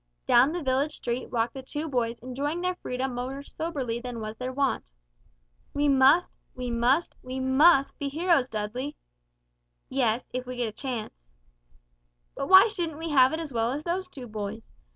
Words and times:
Down 0.25 0.51
the 0.51 0.63
village 0.63 0.95
street 0.95 1.29
walked 1.31 1.53
the 1.53 1.61
two 1.61 1.87
boys 1.87 2.17
enjoying 2.23 2.61
their 2.61 2.73
freedom 2.73 3.13
more 3.13 3.43
soberly 3.43 3.99
than 3.99 4.19
was 4.19 4.35
their 4.35 4.51
wont. 4.51 4.91
"We 5.75 5.89
must, 5.89 6.31
we 6.55 6.71
must, 6.71 7.13
we 7.21 7.39
must 7.39 7.95
be 7.99 8.09
heroes, 8.09 8.49
Dudley!" 8.49 8.95
"Yes, 9.89 10.23
if 10.33 10.47
we 10.47 10.55
get 10.55 10.69
a 10.69 10.71
chance." 10.71 11.29
"But 12.33 12.49
why 12.49 12.65
shouldn't 12.65 12.97
we 12.97 13.09
have 13.11 13.31
it 13.31 13.39
as 13.39 13.53
well 13.53 13.71
as 13.73 13.83
those 13.83 14.07
two 14.07 14.25
boys. 14.25 14.63